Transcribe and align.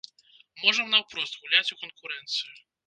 Можам 0.61 0.87
наўпрост 0.95 1.39
гуляць 1.45 1.71
у 1.77 1.81
канкурэнцыю. 1.87 2.55